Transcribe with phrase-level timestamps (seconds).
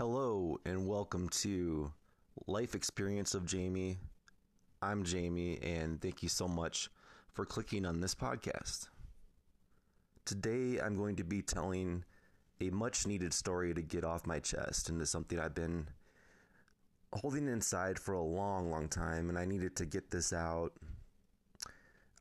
[0.00, 1.92] Hello and welcome to
[2.46, 3.98] Life Experience of Jamie.
[4.80, 6.88] I'm Jamie and thank you so much
[7.34, 8.88] for clicking on this podcast.
[10.24, 12.06] Today I'm going to be telling
[12.62, 15.86] a much needed story to get off my chest into something I've been
[17.12, 20.72] holding inside for a long, long time and I needed to get this out.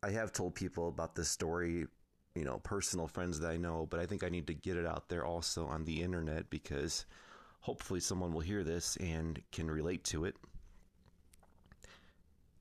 [0.04, 1.86] I have told people about this story,
[2.36, 4.86] you know, personal friends that I know, but I think I need to get it
[4.86, 7.06] out there also on the internet because
[7.62, 10.36] hopefully someone will hear this and can relate to it.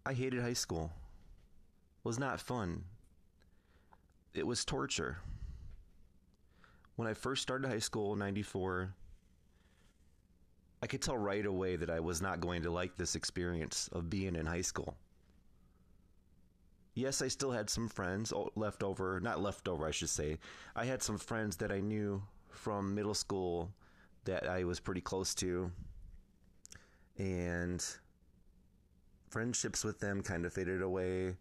[0.05, 0.91] I hated high school.
[2.05, 2.85] It was not fun.
[4.35, 5.19] It was torture.
[6.97, 8.95] When I first started high school in 94,
[10.83, 14.11] I could tell right away that I was not going to like this experience of
[14.11, 14.95] being in high school.
[16.95, 20.39] Yes, I still had some friends oh, left over, not left over, I should say.
[20.75, 23.71] I had some friends that I knew from middle school
[24.29, 25.73] that I was pretty close to.
[27.17, 27.85] And
[29.31, 31.37] friendships with them kind of faded away.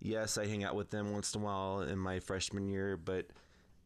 [0.00, 3.26] Yes, I hang out with them once in a while in my freshman year, but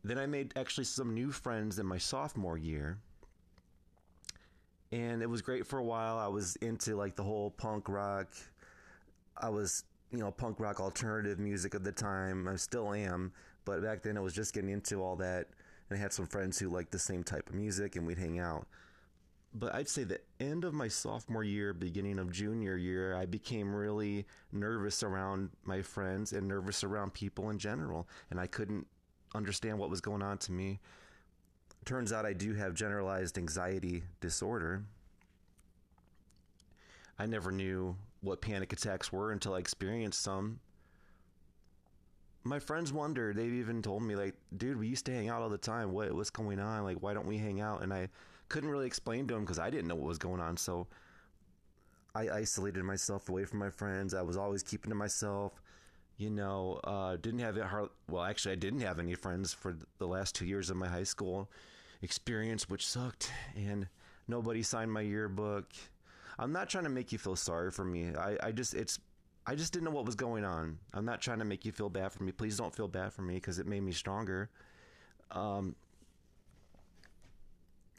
[0.04, 2.98] then I made actually some new friends in my sophomore year.
[4.90, 6.18] And it was great for a while.
[6.18, 8.26] I was into like the whole punk rock.
[9.36, 12.48] I was, you know, punk rock alternative music at the time.
[12.48, 13.32] I still am,
[13.64, 15.46] but back then I was just getting into all that.
[15.92, 18.38] And I had some friends who liked the same type of music and we'd hang
[18.38, 18.66] out
[19.54, 23.74] but I'd say the end of my sophomore year, beginning of junior year, I became
[23.74, 28.08] really nervous around my friends and nervous around people in general.
[28.30, 28.86] And I couldn't
[29.34, 30.80] understand what was going on to me.
[31.84, 34.84] Turns out I do have generalized anxiety disorder.
[37.18, 40.60] I never knew what panic attacks were until I experienced some
[42.44, 43.32] my friends wonder.
[43.32, 45.92] They've even told me like, dude, we used to hang out all the time.
[45.92, 46.84] What what's going on?
[46.84, 47.82] Like, why don't we hang out?
[47.82, 48.08] And I
[48.48, 50.56] couldn't really explain to him because I didn't know what was going on.
[50.56, 50.86] So
[52.14, 54.14] I isolated myself away from my friends.
[54.14, 55.62] I was always keeping to myself.
[56.18, 57.88] You know, uh, didn't have it hard.
[58.08, 61.04] Well, actually, I didn't have any friends for the last two years of my high
[61.04, 61.50] school
[62.02, 63.32] experience, which sucked.
[63.56, 63.88] And
[64.28, 65.72] nobody signed my yearbook.
[66.38, 68.14] I'm not trying to make you feel sorry for me.
[68.14, 68.98] I, I just it's
[69.46, 70.78] I just didn't know what was going on.
[70.94, 72.32] I'm not trying to make you feel bad for me.
[72.32, 74.50] Please don't feel bad for me because it made me stronger.
[75.32, 75.74] Um,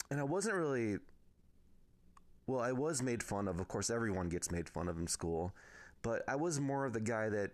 [0.09, 0.97] and I wasn't really.
[2.47, 3.59] Well, I was made fun of.
[3.59, 5.53] Of course, everyone gets made fun of in school.
[6.01, 7.51] But I was more of the guy that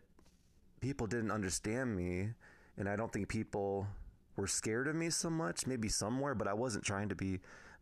[0.82, 2.30] people didn't understand me.
[2.78, 3.88] And I don't think people
[4.36, 5.66] were scared of me so much.
[5.66, 7.40] Maybe somewhere, but I wasn't trying to be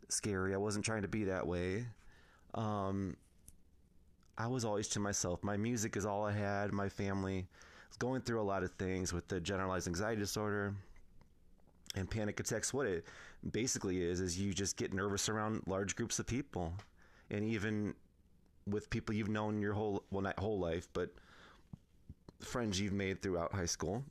[0.09, 0.53] scary.
[0.53, 1.88] I wasn't trying to be that way.
[2.53, 3.18] Um,
[4.38, 5.44] I was always to myself.
[5.44, 6.72] My music is all I had.
[6.72, 7.48] My family
[7.90, 10.75] was going through a lot of things with the generalized anxiety disorder
[11.96, 12.74] and panic attacks.
[12.74, 13.06] What it
[13.52, 16.74] basically is is you just get nervous around large groups of people,
[17.31, 17.96] and even
[18.68, 21.09] with people you've known your whole well not whole life, but
[22.40, 24.04] friends you've made throughout high school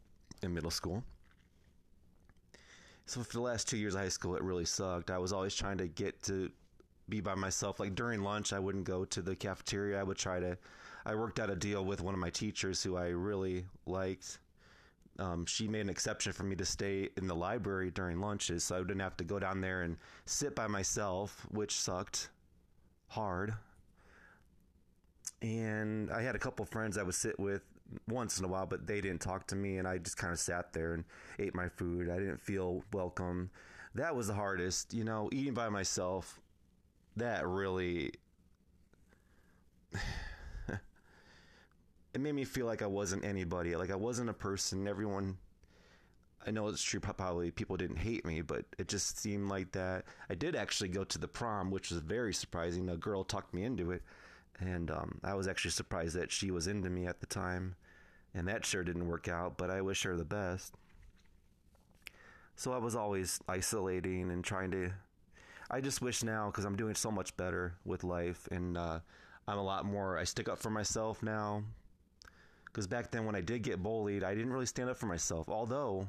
[0.43, 1.05] and middle school.
[3.05, 5.13] So for the last two years of high school, it really sucked.
[5.13, 6.51] I was always trying to get to
[7.09, 7.81] be by myself.
[7.81, 10.01] Like during lunch, I wouldn't go to the cafeteria.
[10.01, 10.57] I would try to.
[11.05, 14.39] I worked out a deal with one of my teachers who I really liked.
[15.19, 18.77] Um, she made an exception for me to stay in the library during lunches, so
[18.77, 19.97] I didn't have to go down there and
[20.27, 22.29] sit by myself, which sucked
[23.09, 23.55] hard.
[25.41, 27.63] And I had a couple friends I would sit with
[28.09, 30.39] once in a while, but they didn't talk to me, and I just kind of
[30.39, 31.05] sat there and
[31.39, 32.11] ate my food.
[32.11, 33.51] I didn't feel welcome.
[33.95, 36.41] That was the hardest, you know, eating by myself
[37.17, 38.13] that really
[42.15, 43.77] it made me feel like I wasn't anybody.
[43.77, 44.87] Like I wasn't a person.
[44.87, 45.39] Everyone
[46.47, 50.05] I know it's true probably people didn't hate me, but it just seemed like that.
[50.31, 52.89] I did actually go to the prom, which was very surprising.
[52.89, 54.03] A girl talked me into it,
[54.61, 57.75] and um, I was actually surprised that she was into me at the time,
[58.33, 59.59] and that sure didn't work out.
[59.59, 60.75] But I wish her the best.
[62.55, 64.93] So I was always isolating and trying to
[65.71, 69.01] I just wish now because I'm doing so much better with life and uh,
[69.49, 70.19] I'm a lot more.
[70.19, 71.63] I stick up for myself now.
[72.67, 75.49] Because back then, when I did get bullied, I didn't really stand up for myself.
[75.49, 76.07] Although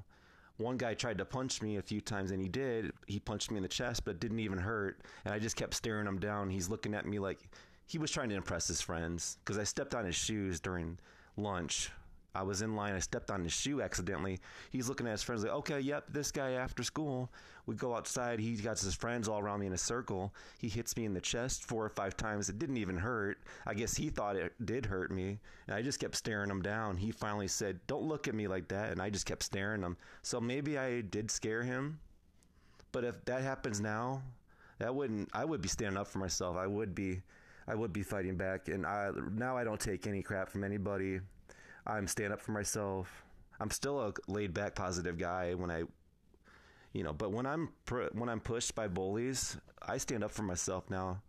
[0.58, 2.92] one guy tried to punch me a few times and he did.
[3.06, 5.02] He punched me in the chest, but didn't even hurt.
[5.24, 6.50] And I just kept staring him down.
[6.50, 7.40] He's looking at me like
[7.86, 10.98] he was trying to impress his friends because I stepped on his shoes during
[11.38, 11.92] lunch
[12.38, 12.94] I was in line.
[12.94, 14.40] I stepped on his shoe accidentally.
[14.70, 17.32] He's looking at his friends like, okay, yep, this guy after school.
[17.66, 18.40] We go outside.
[18.40, 20.34] He got his friends all around me in a circle.
[20.58, 22.48] He hits me in the chest four or five times.
[22.48, 23.40] It didn't even hurt.
[23.66, 25.40] I guess he thought it did hurt me.
[25.68, 26.96] And I just kept staring him down.
[26.96, 28.92] He finally said, don't look at me like that.
[28.92, 29.98] And I just kept staring him.
[30.22, 32.00] So maybe I did scare him.
[32.92, 34.22] But if that happens now,
[34.80, 36.56] that wouldn't I would be standing up for myself.
[36.56, 37.22] I would be
[37.68, 41.20] I would be fighting back and I now I don't take any crap from anybody.
[41.88, 43.24] I'm stand up for myself.
[43.60, 45.84] I'm still a laid back positive guy when I
[46.94, 47.70] you know, but when I'm
[48.14, 51.22] when I'm pushed by bullies, I stand up for myself now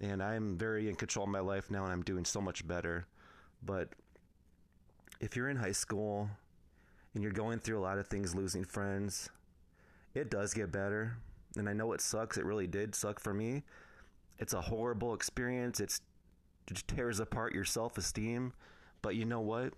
[0.00, 3.06] and I'm very in control of my life now and I'm doing so much better.
[3.64, 3.90] But
[5.20, 6.28] if you're in high school
[7.14, 9.30] and you're going through a lot of things losing friends,
[10.14, 11.16] it does get better.
[11.56, 12.36] And I know it sucks.
[12.36, 13.62] It really did suck for me.
[14.38, 15.80] It's a horrible experience.
[15.80, 16.00] It's,
[16.70, 18.52] it tears apart your self esteem.
[19.00, 19.72] But you know what?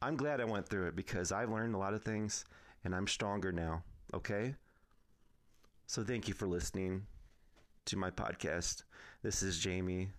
[0.00, 2.44] I'm glad I went through it because I've learned a lot of things
[2.84, 3.82] and I'm stronger now.
[4.14, 4.54] Okay?
[5.86, 7.06] So thank you for listening
[7.86, 8.84] to my podcast.
[9.22, 10.10] This is Jamie.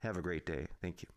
[0.00, 0.66] Have a great day.
[0.82, 1.15] Thank you.